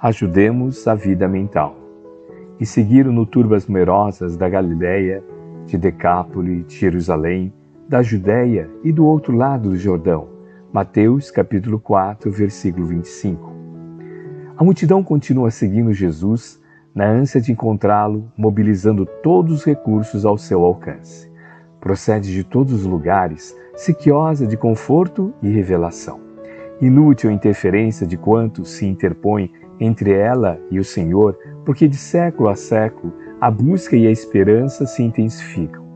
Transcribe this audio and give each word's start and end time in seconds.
ajudemos 0.00 0.86
a 0.86 0.94
vida 0.94 1.26
mental. 1.26 1.76
E 2.60 2.64
seguiram 2.64 3.12
no 3.12 3.26
turbas 3.26 3.66
numerosas 3.66 4.36
da 4.36 4.48
Galiléia, 4.48 5.24
de 5.66 5.76
Decápole, 5.76 6.62
de 6.62 6.76
Jerusalém, 6.76 7.52
da 7.88 8.00
Judéia 8.00 8.70
e 8.84 8.92
do 8.92 9.04
outro 9.04 9.36
lado 9.36 9.70
do 9.70 9.76
Jordão. 9.76 10.28
Mateus 10.72 11.32
capítulo 11.32 11.80
4, 11.80 12.30
versículo 12.30 12.86
25. 12.86 13.52
A 14.56 14.62
multidão 14.62 15.02
continua 15.02 15.50
seguindo 15.50 15.92
Jesus 15.92 16.60
na 16.94 17.06
ânsia 17.06 17.40
de 17.40 17.50
encontrá-lo, 17.50 18.30
mobilizando 18.36 19.04
todos 19.04 19.52
os 19.58 19.64
recursos 19.64 20.24
ao 20.24 20.38
seu 20.38 20.64
alcance. 20.64 21.28
Procede 21.80 22.32
de 22.32 22.44
todos 22.44 22.72
os 22.72 22.84
lugares, 22.84 23.56
sequiosa 23.74 24.46
de 24.46 24.56
conforto 24.56 25.34
e 25.42 25.48
revelação. 25.48 26.20
Inútil 26.80 27.30
a 27.30 27.32
interferência 27.32 28.06
de 28.06 28.16
quantos 28.16 28.70
se 28.70 28.86
interpõem 28.86 29.52
entre 29.80 30.12
ela 30.12 30.60
e 30.70 30.78
o 30.78 30.84
Senhor, 30.84 31.36
porque 31.64 31.86
de 31.86 31.96
século 31.96 32.48
a 32.48 32.56
século 32.56 33.12
a 33.40 33.50
busca 33.50 33.96
e 33.96 34.06
a 34.06 34.10
esperança 34.10 34.86
se 34.86 35.02
intensificam. 35.02 35.86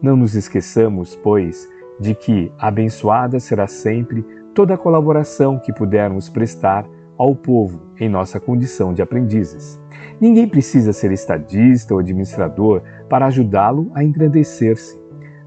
Não 0.00 0.16
nos 0.16 0.34
esqueçamos, 0.34 1.16
pois, 1.16 1.68
de 1.98 2.14
que 2.14 2.52
abençoada 2.58 3.40
será 3.40 3.66
sempre 3.66 4.24
toda 4.54 4.74
a 4.74 4.78
colaboração 4.78 5.58
que 5.58 5.72
pudermos 5.72 6.28
prestar 6.28 6.88
ao 7.18 7.34
povo 7.34 7.82
em 7.98 8.08
nossa 8.08 8.38
condição 8.38 8.92
de 8.92 9.02
aprendizes. 9.02 9.80
Ninguém 10.20 10.48
precisa 10.48 10.92
ser 10.92 11.12
estadista 11.12 11.94
ou 11.94 12.00
administrador 12.00 12.82
para 13.08 13.26
ajudá-lo 13.26 13.90
a 13.94 14.04
engrandecer-se. 14.04 15.00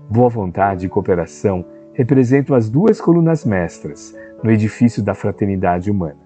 Boa 0.10 0.30
vontade 0.30 0.86
e 0.86 0.90
cooperação 0.90 1.66
representam 1.94 2.56
as 2.56 2.70
duas 2.70 3.00
colunas 3.00 3.46
mestras 3.46 4.16
no 4.44 4.50
edifício 4.50 5.04
da 5.04 5.14
fraternidade 5.14 5.92
humana 5.92 6.18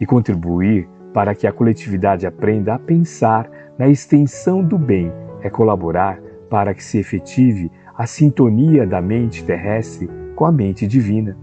e 0.00 0.06
contribuir 0.06 0.88
para 1.12 1.34
que 1.34 1.46
a 1.46 1.52
coletividade 1.52 2.26
aprenda 2.26 2.74
a 2.74 2.78
pensar 2.78 3.50
na 3.78 3.88
extensão 3.88 4.62
do 4.62 4.78
bem 4.78 5.12
é 5.42 5.48
colaborar 5.48 6.20
para 6.50 6.74
que 6.74 6.82
se 6.82 6.98
efetive 6.98 7.70
a 7.96 8.06
sintonia 8.06 8.86
da 8.86 9.00
mente 9.00 9.44
terrestre 9.44 10.08
com 10.34 10.44
a 10.44 10.52
mente 10.52 10.86
divina. 10.86 11.36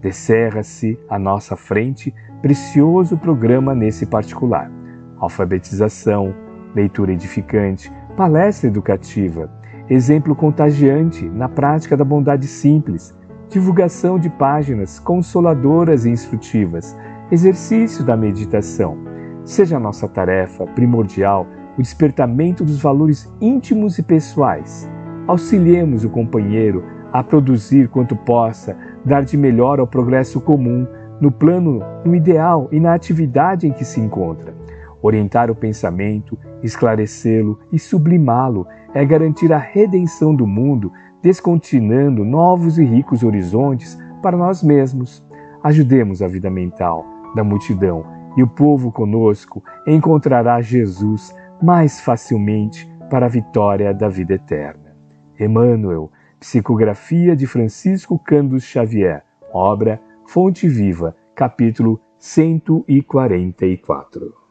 Descerra-se 0.00 0.98
à 1.08 1.18
nossa 1.18 1.56
frente 1.56 2.14
precioso 2.42 3.16
programa 3.16 3.74
nesse 3.74 4.04
particular: 4.04 4.70
alfabetização, 5.18 6.34
leitura 6.74 7.12
edificante, 7.12 7.90
palestra 8.16 8.68
educativa, 8.68 9.50
exemplo 9.88 10.36
contagiante 10.36 11.28
na 11.28 11.48
prática 11.48 11.96
da 11.96 12.04
bondade 12.04 12.46
simples, 12.46 13.14
divulgação 13.48 14.18
de 14.18 14.28
páginas 14.28 14.98
consoladoras 14.98 16.04
e 16.04 16.10
instrutivas, 16.10 16.96
exercício 17.30 18.04
da 18.04 18.16
meditação. 18.16 18.96
Seja 19.44 19.76
a 19.76 19.80
nossa 19.80 20.08
tarefa 20.08 20.66
primordial 20.68 21.46
o 21.76 21.82
despertamento 21.82 22.64
dos 22.64 22.80
valores 22.80 23.32
íntimos 23.40 23.98
e 23.98 24.02
pessoais. 24.02 24.88
Auxiliemos 25.26 26.04
o 26.04 26.10
companheiro 26.10 26.84
a 27.12 27.22
produzir 27.22 27.88
quanto 27.88 28.16
possa, 28.16 28.76
dar 29.04 29.24
de 29.24 29.36
melhor 29.36 29.80
ao 29.80 29.86
progresso 29.86 30.40
comum, 30.40 30.86
no 31.20 31.30
plano, 31.30 31.80
no 32.04 32.14
ideal 32.14 32.68
e 32.70 32.80
na 32.80 32.94
atividade 32.94 33.66
em 33.66 33.72
que 33.72 33.84
se 33.84 34.00
encontra. 34.00 34.54
Orientar 35.02 35.50
o 35.50 35.54
pensamento, 35.54 36.38
esclarecê-lo 36.62 37.58
e 37.72 37.78
sublimá-lo 37.78 38.66
é 38.94 39.04
garantir 39.04 39.52
a 39.52 39.58
redenção 39.58 40.34
do 40.34 40.46
mundo, 40.46 40.92
descontinando 41.22 42.24
novos 42.24 42.78
e 42.78 42.84
ricos 42.84 43.22
horizontes 43.22 43.98
para 44.22 44.36
nós 44.36 44.62
mesmos. 44.62 45.24
Ajudemos 45.62 46.22
a 46.22 46.28
vida 46.28 46.50
mental 46.50 47.13
da 47.34 47.44
multidão 47.44 48.04
e 48.36 48.42
o 48.42 48.48
povo 48.48 48.92
conosco 48.92 49.62
encontrará 49.86 50.60
Jesus 50.60 51.34
mais 51.62 52.00
facilmente 52.00 52.92
para 53.10 53.26
a 53.26 53.28
vitória 53.28 53.92
da 53.94 54.08
vida 54.08 54.34
eterna. 54.34 54.96
Emmanuel, 55.38 56.10
psicografia 56.40 57.36
de 57.36 57.46
Francisco 57.46 58.18
Cândido 58.18 58.58
Xavier, 58.60 59.22
obra 59.52 60.00
Fonte 60.26 60.66
Viva, 60.68 61.14
capítulo 61.34 62.00
144. 62.18 64.43